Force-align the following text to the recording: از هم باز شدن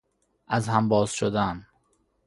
از 0.47 0.67
هم 0.69 0.89
باز 0.89 1.13
شدن 1.13 1.67